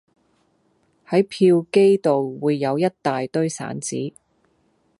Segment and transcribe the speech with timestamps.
[1.07, 4.15] 喺票機度會有一大堆散紙